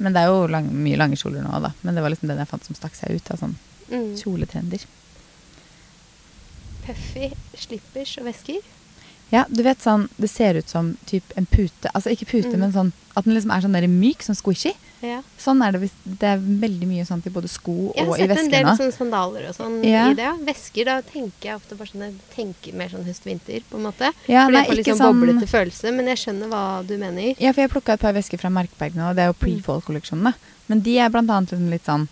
[0.00, 1.70] Men det er jo lang, mye lange kjoler nå, da.
[1.84, 3.56] Men det var liksom den jeg fant som stakk seg ut av sånn
[3.90, 4.12] Mm.
[4.16, 4.84] kjoletrender.
[6.86, 8.60] Puffy slippers og vesker.
[9.30, 11.90] Ja, du vet sånn, det ser ut som typ en pute.
[11.94, 12.58] Altså ikke pute, Mm.
[12.58, 14.74] men sånn at den liksom er sånn der myk, sånn squishy.
[15.02, 15.22] Ja.
[15.38, 18.18] Sånn er det hvis Det er veldig mye sånt i både sko og i veskene.
[18.18, 20.10] Jeg har sett en del sånne sandaler og sånn Ja.
[20.10, 20.22] i det.
[20.24, 20.36] ja.
[20.36, 24.12] Vesker, da tenker jeg ofte bare sånn Jeg tenker mer sånn høst-vinter, på en måte.
[24.28, 25.94] Ja, Fordi nei, jeg får litt ikke sånn boblete følelse.
[25.94, 27.34] Men jeg skjønner hva du mener.
[27.40, 29.62] Ja, for jeg plukka et par vesker fra Markberg nå, og det er jo Mm.
[29.62, 30.22] pre-fall-kolleksjonen.
[30.24, 30.32] da.
[30.68, 32.08] Men de er blant annet liksom litt sånn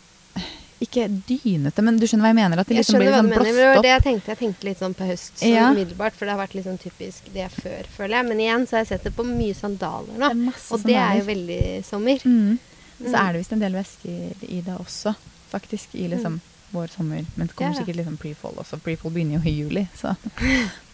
[0.81, 2.61] Ikke dynete, men du skjønner hva jeg mener?
[2.63, 3.43] At det liksom blir litt sånn mener.
[3.43, 4.29] men Det var det jeg tenkte.
[4.35, 5.71] Jeg tenkte litt sånn på høst sånn Ja.
[5.73, 8.29] umiddelbart, for det har vært litt sånn typisk det før, føler jeg.
[8.29, 10.29] Men igjen så har jeg sett det på mye sandaler nå.
[10.31, 12.19] Det Og det er jo veldig sommer.
[12.25, 12.59] Mm.
[13.03, 13.29] Så Mm.
[13.29, 15.15] er det visst en del væsker i det også,
[15.53, 15.95] faktisk.
[15.95, 16.41] I liksom
[16.73, 17.25] vår sommer.
[17.37, 17.75] Men det kommer Mm.
[17.75, 17.81] Ja.
[17.85, 18.79] sikkert liksom pre-fall også.
[18.81, 20.17] Pre-fall begynner jo i juli, så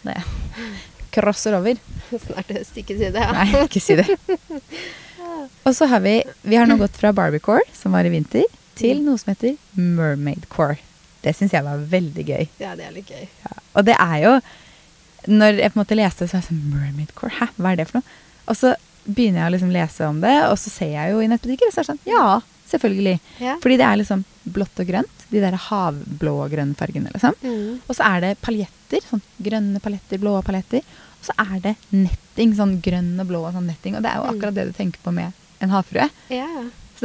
[0.03, 0.23] det
[1.11, 1.75] crosser over.
[2.11, 3.21] Snart høst, ikke si det.
[3.21, 3.31] Ja.
[3.31, 4.07] Nei, ikke si det.
[5.65, 8.43] Og så har vi Vi har nå gått fra Barbiecore, som var i vinter,
[8.75, 10.77] til noe som heter Mermaid Core.
[11.23, 12.47] Det syns jeg var veldig gøy.
[12.61, 13.27] ja, det er litt gøy.
[13.45, 13.53] Ja.
[13.75, 14.33] Og det er jo
[15.27, 17.79] Når jeg på en måte leste, så var jeg sånn Mermaid Core, hæ, hva er
[17.79, 18.17] det for noe?
[18.47, 18.75] Og så
[19.07, 21.73] begynner jeg å liksom lese om det, og så ser jeg jo i nettbutikker, og
[21.73, 23.15] så er det sånn Ja, selvfølgelig.
[23.41, 23.55] Ja.
[23.63, 24.21] Fordi det er liksom
[24.53, 25.25] blått og grønt.
[25.31, 27.33] De der havblå og grønne fargene, liksom.
[27.41, 27.79] Mm.
[27.89, 29.01] Og så er det paljetter.
[29.09, 30.85] Sånn grønne paljetter, blå paljetter.
[31.17, 32.53] Og så er det netting.
[32.57, 33.95] Sånn grønn og blå og sånn netting.
[33.97, 34.35] Og det er jo Mm.
[34.35, 36.09] akkurat det du tenker på med en havfrue.
[36.29, 36.45] Ja.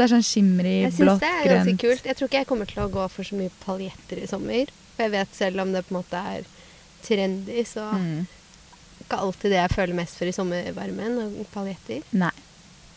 [0.00, 0.96] Så det er sånn skimri, blått, grønt.
[0.96, 2.04] Jeg syns det er ganske kult.
[2.08, 4.70] Jeg tror ikke jeg kommer til å gå for så mye paljetter i sommer.
[4.96, 6.46] For jeg vet selv om det på en måte er
[7.04, 8.26] trendy, så Mm.
[9.04, 11.18] ikke alltid det jeg føler mest for i sommervarmen.
[11.40, 12.02] Og paljetter.
[12.12, 12.30] Nei.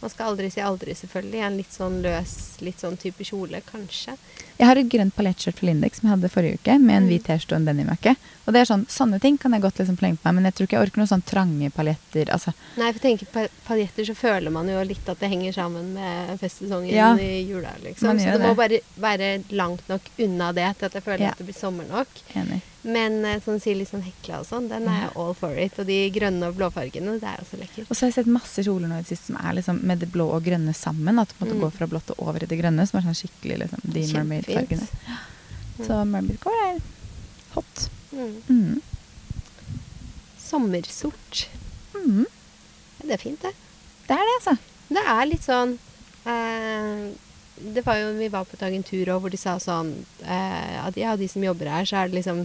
[0.04, 1.42] Man skal aldri si aldri, selvfølgelig.
[1.48, 2.34] En litt sånn løs,
[2.66, 4.18] litt sånn type kjole, kanskje.
[4.60, 7.10] Jeg har et grønt paljettskjørt fra Lindex som jeg hadde forrige uke, med en Mm.
[7.10, 8.16] hvit T-skjorte og en denimjakke.
[8.46, 10.56] Og det er sånn, sånne ting kan jeg godt liksom plenge på meg, men jeg
[10.56, 12.26] tror ikke jeg orker noen sånn trange paljetter.
[12.36, 15.94] Altså, Nei, for tenker pa paljetter så føler man jo litt at det henger sammen
[15.94, 17.16] med festsesongen Ja.
[17.16, 18.20] i jula, liksom.
[18.20, 21.30] Så det, det må bare være langt nok unna det til at jeg føler Ja.
[21.32, 22.08] at det blir sommer nok.
[22.36, 22.62] enig.
[22.84, 25.78] Men eh, sånn sier litt sånn hekla og sånn, den er all for it.
[25.80, 27.88] Og de grønne og blåfargene, det er også lekkert.
[27.88, 30.02] Og så har jeg sett masse kjoler nå i det siste som er liksom med
[30.04, 31.19] det blå og grønne sammen.
[31.22, 31.62] At du måtte Mm.
[31.63, 34.88] gå fra blått og over i det grønne, som er sånn skikkelig liksom, de mermaid-fargene.
[35.80, 36.82] Så mermaidcore er
[37.56, 37.88] hot.
[38.12, 38.36] Mm.
[38.50, 38.82] Mm.
[40.38, 41.48] Sommersort.
[41.96, 42.26] Mm.
[43.04, 43.54] Det er fint, det.
[44.08, 44.58] Det er det, altså.
[44.93, 45.72] Det er litt sånn
[46.28, 47.13] eh,
[47.74, 51.15] Det var jo Vi var på et agentur hvor de sa sånn eh, at ja,
[51.17, 52.43] de som jobber her, så er det liksom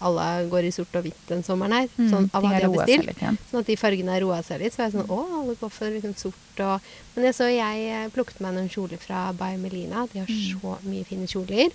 [0.00, 1.88] alle går i sort og hvitt den sommeren her.
[1.96, 3.06] Mm, Sånn av hva de har bestilt.
[3.06, 3.30] litt ja.
[3.50, 4.72] Sånn at de fargene har roa seg litt.
[4.74, 6.80] Så var jeg sånn Å, alle går for liksom sort og
[7.16, 10.06] Men jeg så jeg eh, plukket meg noen kjoler fra By Melina.
[10.12, 10.60] De har Mm.
[10.60, 11.70] så mye fine kjoler.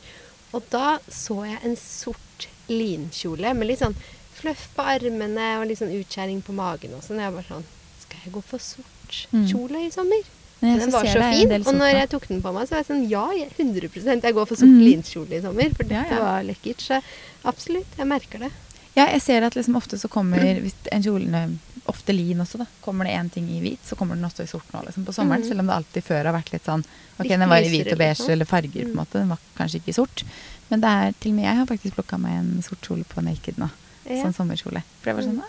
[0.53, 3.95] Og da så jeg en sort linkjole med litt sånn
[4.35, 7.19] fluff på armene og litt sånn utskjæring på magen og sånn.
[7.19, 7.63] Jeg var sånn
[8.01, 9.47] Skal jeg gå for sort Mm.
[9.47, 10.21] kjole i sommer?
[10.61, 11.51] Men Den var så det fin.
[11.65, 14.33] Og når jeg tok den på meg, så var jeg sånn Ja, jeg- 100 Jeg
[14.33, 14.83] går for sort Mhm.
[14.85, 15.75] linkjole i sommer.
[15.75, 16.19] For Ja, dette ja.
[16.19, 16.77] var lekkert.
[16.77, 17.01] Så
[17.43, 18.51] absolutt, jeg merker det.
[18.95, 22.65] Ja, jeg ser at liksom ofte så kommer hvis en kjole Ofte lin også, da.
[22.83, 25.11] Kommer det én ting i hvit, så kommer den også i sort nå, liksom, på
[25.11, 25.41] sommeren.
[25.41, 25.47] Mm.
[25.47, 26.85] Selv om det alltid før har vært litt sånn
[27.19, 28.29] Ok, den var i hvit og beige liksom.
[28.29, 28.95] eller farger, på en Mm.
[28.95, 29.11] måte.
[29.13, 30.23] Den var kanskje ikke i sort.
[30.69, 33.23] Men det er til og med jeg har faktisk plukka meg en sort kjole på
[33.23, 33.69] Naked nå.
[34.07, 34.23] Ja.
[34.23, 34.83] Sånn sommerkjole.
[35.01, 35.43] For jeg var sånn Mm.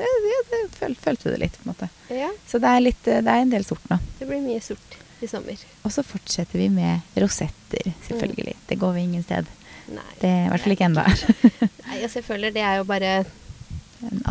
[0.00, 1.88] Det, det, det, føl, Følte det litt, på en måte.
[2.08, 4.00] Ja, Så det er, litt, det er en del sort nå.
[4.18, 5.60] det blir mye sort i sommer.
[5.84, 8.56] Og så fortsetter vi med rosetter, selvfølgelig.
[8.70, 9.50] Det går vi ingen sted.
[9.90, 10.06] Nei.
[10.22, 11.04] Det I hvert fall ikke ennå.
[11.90, 13.12] Nei, altså, jeg føler det er jo bare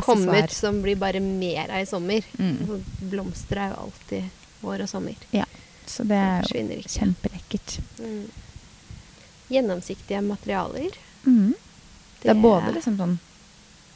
[0.02, 2.26] kommer som blir bare mer av i sommer.
[2.40, 2.58] Mm.
[2.64, 2.80] Altså,
[3.14, 5.26] Blomster er jo alltid vår og sommer.
[5.36, 5.46] Ja.
[5.86, 7.80] Så det er jo kjempelekkert.
[8.00, 8.26] Mm.
[9.50, 10.98] Gjennomsiktige materialer.
[11.26, 11.54] Mm.
[12.22, 13.18] Det er både liksom sånn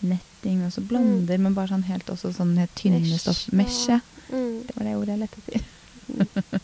[0.03, 3.41] netting og så blonder, men bare sånn helt også sånn helt tynne Mesh, stoff.
[3.55, 3.99] Mesje.
[3.99, 4.33] Ja.
[4.33, 4.63] Mm.
[4.67, 6.61] Det var det ordet jeg lette etter.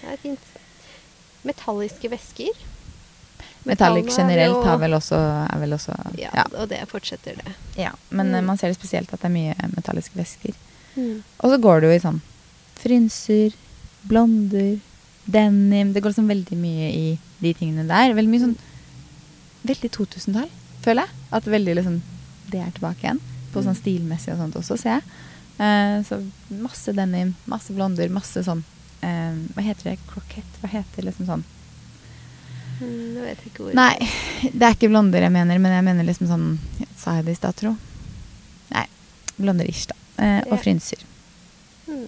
[0.00, 0.50] Det er fint.
[1.48, 2.60] Metalliske væsker.
[3.68, 5.18] Metallic er generelt har vel også,
[5.52, 6.44] er vel også ja, ja.
[6.56, 7.54] og det fortsetter det.
[7.76, 7.90] ja.
[8.10, 8.46] Men eh, Mm.
[8.46, 10.54] man ser det spesielt at det er mye metalliske væsker.
[10.96, 11.22] Mm.
[11.40, 12.20] Og så går det jo i sånn
[12.78, 13.52] frynser,
[14.08, 14.78] blonder,
[15.26, 18.14] denim Det går liksom veldig mye i de tingene der.
[18.16, 18.56] Veldig mye sånn
[19.68, 20.48] Veldig 2000-tall,
[20.84, 21.10] føler jeg.
[21.34, 21.98] At veldig liksom
[22.50, 23.20] Det er tilbake igjen.
[23.52, 23.80] På sånn Mm.
[23.82, 25.02] stilmessig og sånt også, ser jeg.
[25.58, 28.60] Uh, så masse denim, masse blonder, masse sånn
[29.02, 29.98] uh, Hva heter det?
[30.06, 30.60] Croquette?
[30.62, 31.44] Hva heter liksom sånn
[32.78, 33.96] Mm, Nå vet jeg ikke hvor Nei,
[34.54, 36.44] det er ikke blonder jeg mener, men jeg mener liksom sånn
[36.96, 37.72] Sa jeg det i stad, tro?
[38.70, 38.84] Nei.
[39.36, 39.96] Blonder-ish, da.
[40.22, 40.52] Eh, Ja.
[40.52, 41.02] og frynser.
[41.88, 42.06] Mm.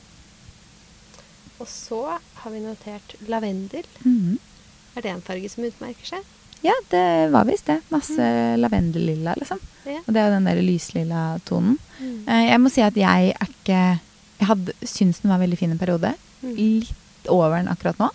[1.59, 1.98] Og så
[2.42, 3.83] har vi notert lavendel.
[4.05, 4.38] Mhm.
[4.96, 6.22] Er det en farge som utmerker seg?
[6.62, 7.78] Ja, det var visst det.
[7.88, 9.60] Masse lavendellilla, liksom.
[9.88, 9.98] Ja.
[10.06, 11.78] Og det er jo den der lyslilla tonen.
[12.00, 12.28] Mm.
[12.28, 13.78] Eh, jeg må si at jeg er ikke
[14.40, 16.14] Jeg hadde syns den var veldig fin en periode.
[16.42, 16.54] Mm.
[16.56, 18.08] Litt over den akkurat nå.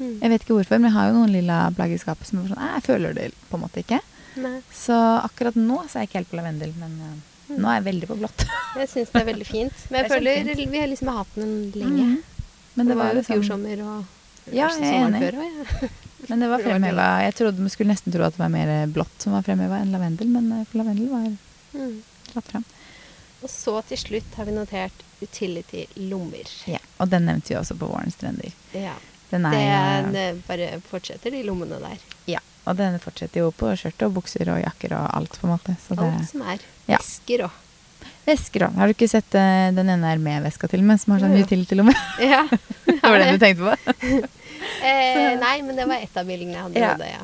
[0.00, 0.14] Mm.
[0.22, 2.48] Jeg vet ikke hvorfor, men jeg har jo noen lilla plagg i skapet som er
[2.48, 3.98] sånn Jeg føler det på en måte ikke.
[4.40, 4.60] Nei.
[4.72, 7.18] Så akkurat nå så er jeg ikke helt på lavendel, men eh,
[7.50, 7.56] Mm.
[7.64, 8.42] nå er jeg veldig på blått.
[8.78, 9.78] Jeg syns det er veldig fint.
[9.90, 12.04] Men jeg er føler vi har liksom hatt den lenge.
[12.04, 12.18] Mhm.
[12.76, 15.20] Men det var jo liksom fjor sommer og Ja, jeg er enig.
[15.24, 15.88] før ja.
[16.28, 19.22] Men det var fremheva Jeg trodde, man skulle nesten tro at det var mer blått
[19.24, 21.30] som var fremheva enn lavendel, men eh, lavendel var
[21.72, 22.02] Mm.
[22.32, 22.64] dratt fram.
[23.42, 26.50] Og så til slutt har vi notert utility-lommer.
[26.66, 28.50] Ja, og den nevnte vi også på vårens trender.
[28.74, 28.94] Ja.
[29.30, 31.98] Den er Det, eh, det bare fortsetter, de lommene der.
[32.26, 35.54] Ja, og den fortsetter jo på skjørt og bukser og jakker og alt, på en
[35.54, 35.76] måte.
[35.86, 36.58] Så det, Alt som er.
[36.88, 36.98] Ja.
[36.98, 37.50] Vesker òg.
[38.26, 38.74] Vesker òg.
[38.74, 41.20] Har du ikke sett uh, den ene er med veska til og med, som har
[41.22, 41.94] sånn utility-lomme?
[42.20, 42.42] Ja.
[42.86, 44.26] det var den du tenkte på?
[44.90, 46.80] Eh, nei, men det var ett av bildene jeg hadde.
[46.80, 46.94] Ja.
[46.96, 47.20] Det, ja.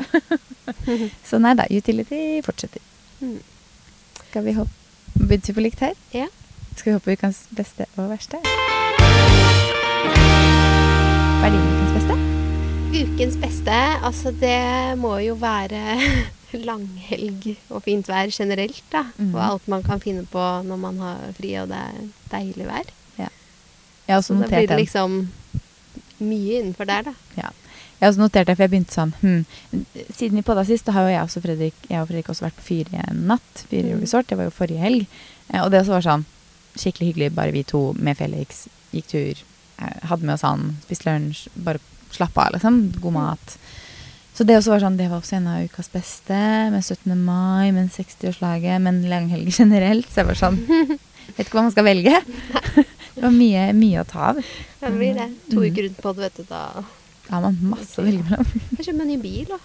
[1.29, 2.83] Så nei da, utility fortsetter.
[3.21, 3.39] Mm.
[4.29, 4.73] Skal vi hoppe
[5.17, 5.95] Begynte vi på likt her?
[6.13, 6.27] ja.
[6.77, 8.37] Skal vi hoppe ukens beste og verste?
[11.37, 12.17] Hva er din ukens beste?
[12.97, 15.81] Ukens beste, altså det må jo være
[16.69, 19.07] langhelg og fint vær generelt, da.
[19.17, 19.33] Mm.
[19.35, 21.97] Og alt man kan finne på når man har fri og det er
[22.37, 22.93] deilig vær.
[24.07, 25.15] Jeg har også Så da blir det liksom
[26.21, 27.13] mye innenfor der, da.
[27.37, 27.51] Ja.
[27.97, 29.45] Jeg har også notert det, for jeg begynte sånn hmm.
[30.13, 32.59] Siden vi podda sist, da har jo jeg også Fredrik Jeg og Fredrik også vært
[32.59, 33.63] på Fyre en natt.
[33.71, 34.01] Fyre Mm.
[34.05, 34.27] resort.
[34.29, 35.07] Det var jo forrige helg.
[35.53, 36.25] Eh, og det også var sånn
[36.77, 37.31] skikkelig hyggelig.
[37.35, 39.43] Bare vi to med Felix gikk tur.
[39.81, 41.49] eh, hadde med oss han, spiste lunsj.
[41.57, 41.81] Bare
[42.13, 42.93] slappa av, liksom.
[43.01, 43.21] God Mm.
[43.23, 43.57] mat.
[44.37, 46.71] Så det også var sånn, det var også en av ukas beste.
[46.71, 47.17] Med 17.
[47.25, 50.07] mai, med 60-årslaget, men langhelg generelt.
[50.13, 50.61] Så jeg var sånn
[51.37, 52.13] Vet ikke hva man skal velge.
[53.17, 54.39] det var mye, mye å ta av.
[54.45, 55.27] Ja, det blir det.
[55.51, 55.67] To Mm.
[55.73, 56.63] uker rundt på det, vet du, da
[57.27, 58.47] Da har man masse å velge mellom.
[58.77, 59.59] Jeg kjøper meg ny bil, da.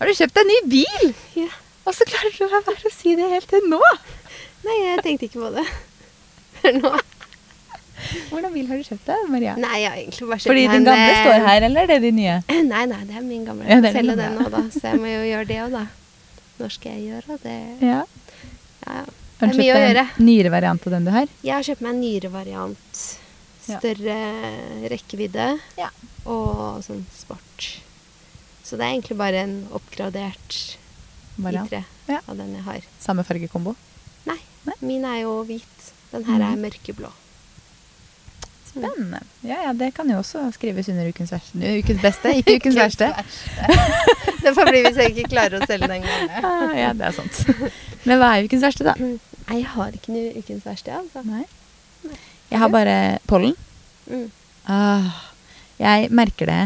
[0.00, 1.14] Har du kjøpt deg ny bil?
[1.40, 1.48] Ja.
[1.86, 3.78] Og så klarer du å være å si det helt til nå!
[4.66, 5.64] Nei, jeg tenkte ikke på det
[6.60, 6.90] før nå.
[8.30, 9.54] Hvordan bil har du kjøpt deg, Maria?
[9.56, 12.00] Nei, jeg har egentlig bare kjøpt Fordi din gamle en, står her, eller er det
[12.04, 12.34] din nye?
[12.68, 13.64] Nei, nei, det er min gamle.
[13.64, 14.60] Ja, er må din selge den nå, da.
[14.74, 15.84] Så jeg må jo gjøre det òg, da.
[16.60, 17.56] Når skal jeg gjøre det?
[17.86, 18.02] Ja.
[18.84, 19.06] Ja, ja.
[19.40, 21.26] Har du er kjøpt deg en nyere variant av den du har?
[21.44, 23.00] Jeg har kjøpt meg en nyere variant.
[23.66, 23.78] Ja.
[23.80, 24.16] Større
[24.92, 25.88] rekkevidde Ja.
[26.24, 27.66] og sånn sport.
[28.64, 30.76] Så det er egentlig bare en oppgradert
[31.38, 31.68] Variant.
[31.70, 32.20] I3 Ja.
[32.28, 32.80] av den jeg har.
[33.00, 33.74] Samme fargekombo?
[34.26, 34.74] Nei, Nei.
[34.80, 35.92] min er jo hvit.
[36.12, 36.62] Den her er Mhm.
[36.70, 37.10] mørkeblå.
[38.70, 39.20] Spennende.
[39.42, 43.08] Ja, ja, det kan jo også skrives under ukens, verste, ukens beste, ikke ukens verste.
[44.42, 46.44] det får bli hvis jeg ikke klarer å selge den gangen.
[46.44, 47.44] Ah, ja, det er sant.
[48.06, 48.94] Men hva er ukens verste, da?
[48.98, 51.22] Nei, jeg har ikke noe ukens verste, altså.
[51.26, 51.44] Nei.
[52.50, 53.56] Jeg har bare pollen.
[54.06, 54.28] Mm.
[54.70, 55.22] Ah,
[55.80, 56.58] jeg merker det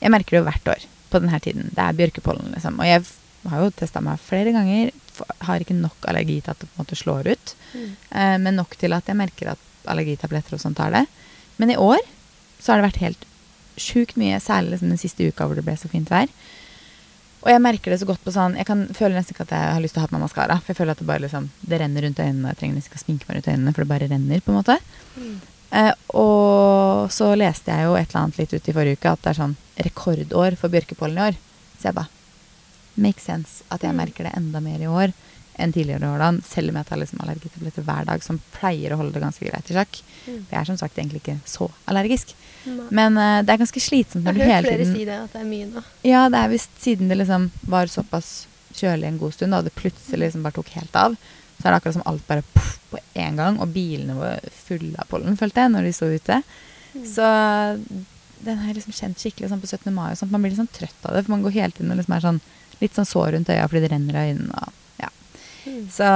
[0.00, 1.70] Jeg merker det jo hvert år på denne tiden.
[1.74, 2.80] Det er bjørkepollen, liksom.
[2.82, 3.04] Og jeg
[3.46, 4.90] har jo testa meg flere ganger.
[5.46, 7.54] Har ikke nok allergi til at det på en måte slår ut.
[7.72, 7.88] Mm.
[8.10, 11.06] Eh, men nok til at jeg merker at allergitabletter og sånt tar det.
[11.62, 12.02] Men i år
[12.58, 13.26] så har det vært helt
[13.80, 16.30] sjukt mye, særlig liksom den siste uka hvor det ble så fint vær.
[17.46, 19.74] Og jeg merker det så godt på sånn Jeg kan føler nesten ikke at jeg
[19.76, 20.56] har lyst til å ha på meg maskara.
[20.58, 22.50] For jeg føler at det bare liksom Det renner rundt øynene.
[22.50, 24.40] Jeg trenger nesten ikke å sminke meg rundt øynene, for det bare renner.
[24.42, 24.78] på en måte
[25.16, 25.36] Mm.
[25.72, 29.22] Eh, og så leste jeg jo et eller annet litt ut i forrige uke at
[29.22, 31.36] det er sånn rekordår for bjørkepollen i år.
[31.78, 32.08] Så jeg bare
[32.96, 33.96] Makes sense at jeg Mm.
[33.96, 35.12] merker det enda mer i år
[35.56, 38.98] enn tidligere år, da, selv om jeg tar liksom allergitabletter hver dag, som pleier å
[39.00, 40.00] holde det ganske greit i sjakk.
[40.26, 40.42] Mm.
[40.42, 42.34] For jeg er som sagt egentlig ikke så allergisk.
[42.66, 42.88] Nei.
[42.98, 45.06] Men uh, det er ganske slitsomt når Jeg du har hørt hele flere tiden si
[45.08, 45.84] det, at det er mye nå.
[46.06, 48.34] Ja, det er visst siden det liksom var såpass
[48.76, 51.16] kjølig en god stund, da, og det plutselig liksom bare tok helt av,
[51.56, 54.98] så er det akkurat som alt bare poff på en gang, og bilene var fulle
[55.00, 56.42] av pollen, følte jeg, når de sto ute.
[56.92, 57.06] Mm.
[57.08, 57.30] Så
[58.44, 59.88] den har jeg liksom kjent skikkelig sånn på 17.
[59.94, 60.32] mai og sånt.
[60.34, 62.26] Man blir litt sånn trøtt av det, for man går hele tiden og liksom er
[62.26, 62.42] sånn
[62.82, 64.66] litt sånn sår rundt øya fordi det renner av øynene.
[64.66, 64.82] Og.
[65.66, 65.88] Mm.
[65.90, 66.06] Så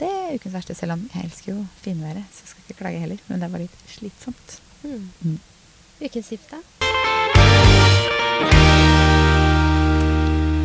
[0.00, 3.02] det er ukens verste, selv om jeg elsker jo finværet, så jeg skal ikke klage
[3.02, 3.20] heller.
[3.28, 4.56] Men det var litt slitsomt.
[4.82, 5.10] Mm.
[5.20, 5.38] Mm.
[6.00, 6.62] Ukens tips, da?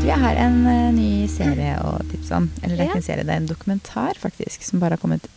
[0.01, 2.47] Du, jeg har en uh, ny serie å tipse om.
[2.63, 5.27] Eller det er ikke en serie, det er en dokumentar faktisk, som bare har kommet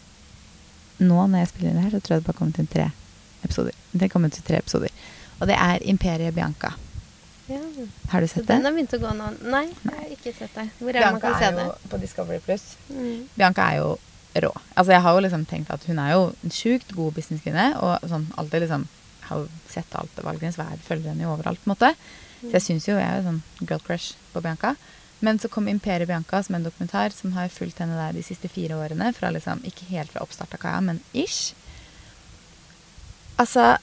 [1.02, 2.70] nå når jeg spiller inn det her, så tror jeg det bare har kommet inn
[2.70, 2.88] tre
[3.44, 3.76] episoder.
[3.92, 4.94] Det kom ut tre episoder.
[5.40, 6.76] Og det er Imperiet Bianca.
[7.46, 7.61] Ja.
[8.09, 8.54] Har du sett det?
[8.54, 9.30] den har begynt å gå nå.
[9.52, 10.68] Nei, jeg har ikke sett det.
[10.78, 11.66] Hvor er Bianca man kan se det?
[11.90, 12.64] på Discovery Plus.
[12.88, 13.28] Mm.
[13.35, 13.90] Bianca er jo
[14.35, 14.50] rå.
[14.74, 17.66] Altså Jeg har jo liksom tenkt at hun er jo en sjukt god businesskvinne.
[17.85, 18.87] Og sånn alltid liksom
[19.28, 21.61] har jo sett alt av valgene hennes, følger henne jo overalt.
[21.64, 21.94] på en måte.
[22.40, 24.74] Så jeg syns jo jeg er jo sånn girl crush på Bianca.
[25.20, 28.48] Men så kom 'Imperiet Bianca som en dokumentar som har fulgt henne der de siste
[28.48, 29.12] fire årene.
[29.14, 31.54] Fra liksom, Ikke helt fra oppstart av Kaja, men ish.
[33.38, 33.78] Altså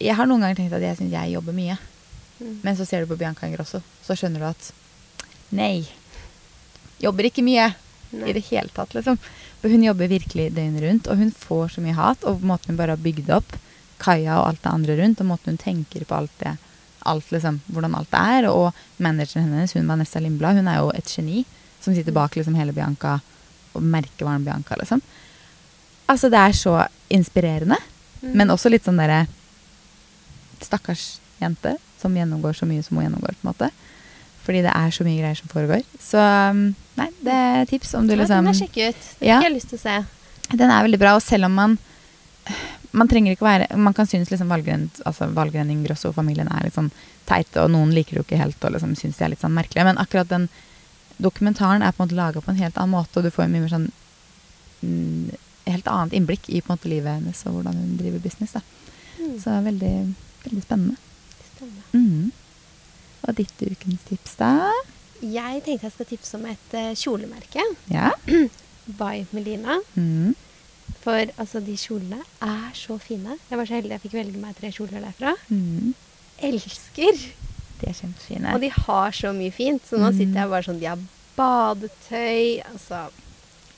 [0.00, 1.78] Jeg har noen ganger tenkt at jeg syns jeg jobber mye.
[2.40, 2.58] Mm.
[2.62, 4.72] Men så ser du på Bianca Ingrosso, så skjønner du at
[5.54, 5.84] nei.
[7.02, 7.68] Jobber ikke mye
[8.14, 8.28] Nei.
[8.30, 9.18] i det hele tatt, liksom.
[9.60, 12.24] For hun jobber virkelig døgnet rundt, og hun får så mye hat.
[12.28, 13.56] Og måten hun bare har bygd opp
[14.02, 16.56] kaia og alt det andre rundt, og måten hun tenker på alt det
[17.04, 18.48] alt liksom, hvordan alt er.
[18.50, 21.44] Og manageren hennes, hun Vanessa Lindblad, hun er jo et geni
[21.84, 23.18] som sitter bak liksom hele Bianca
[23.74, 25.02] og merkevaren Bianca, liksom.
[26.08, 26.78] Altså, det er så
[27.10, 27.76] inspirerende,
[28.24, 28.30] Mm.
[28.40, 29.26] men også litt sånn derre
[30.64, 33.70] Stakkars jente som gjennomgår så mye som hun gjennomgår, på en måte.
[34.44, 35.82] Fordi det er så mye greier som foregår.
[36.04, 39.06] Så um, nei, det er tips om du liksom den er jeg ut.
[39.20, 39.38] Den Ja.
[39.40, 39.96] har jeg lyst til å se.
[40.52, 41.78] Den er veldig bra, og selv om man
[42.92, 46.66] man trenger ikke være Man kan synes liksom Valgren, altså Valgren Ingrosso og familien er
[46.66, 46.90] litt sånn
[47.26, 49.54] teite, og noen liker det jo ikke helt og liksom synes de er litt sånn
[49.56, 49.86] merkelige.
[49.88, 50.48] Men akkurat den
[51.16, 53.64] dokumentaren er på en måte laga på en helt annen måte, og du får mye
[53.64, 53.88] mer sånn
[54.82, 58.52] mm, Helt annet innblikk i på en måte livet hennes og hvordan hun driver business.
[58.52, 58.60] da.
[59.16, 59.38] Mm.
[59.40, 59.92] Så veldig,
[60.44, 60.98] veldig spennende.
[61.94, 62.32] Mm.
[63.28, 64.50] Og ditt ukens tips, da?
[65.24, 67.62] Jeg tenkte jeg skal tipse om et eh, kjolemerke.
[67.88, 68.10] Ja?
[69.00, 69.78] By Melina.
[69.96, 70.34] Mm.
[71.04, 73.38] For altså, de kjolene er så fine.
[73.48, 75.32] Jeg var så heldig jeg fikk velge meg tre kjoler derfra.
[75.48, 75.94] Mm.
[76.44, 77.22] Elsker!
[77.80, 78.52] De er kjempefine.
[78.54, 79.82] Og de har så mye fint.
[79.88, 80.18] Så nå Mm.
[80.18, 81.00] sitter jeg bare sånn De har
[81.36, 82.60] badetøy.
[82.70, 83.00] Altså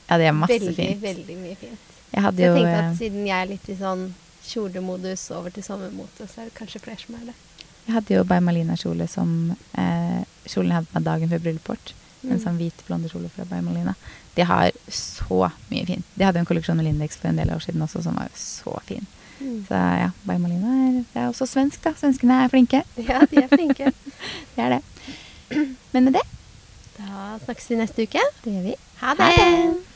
[0.09, 1.01] ja, de er masse veldig, fint.
[1.03, 1.95] veldig mye fint.
[2.13, 4.05] Jeg hadde jeg tenkte eh, at siden jeg er litt i sånn
[4.47, 7.35] kjolemodus over til sommermote, så er det kanskje flere som er det.
[7.87, 9.29] Jeg hadde jo By Malina-kjole som
[9.79, 11.93] eh, kjolen jeg hadde på meg dagen før bryllupet vårt.
[12.27, 12.39] En Mm.
[12.43, 13.93] sånn hvit blondekjole fra Malina.
[14.35, 16.05] De har så mye fint.
[16.17, 18.27] De hadde jo en kolleksjon med Lindex for en del år siden også som var
[18.35, 19.05] så fin.
[19.39, 19.65] Mm.
[19.69, 21.93] Så ja, Malina er, er også svensk, da.
[21.93, 22.81] Svenskene er flinke.
[22.97, 23.93] Ja, de er flinke.
[24.57, 24.81] Det er det.
[25.93, 26.25] Men med det,
[26.97, 28.19] Da snakkes vi neste uke.
[28.43, 28.75] det gjør vi.
[28.99, 29.37] Ha Ha det!
[29.37, 29.86] det!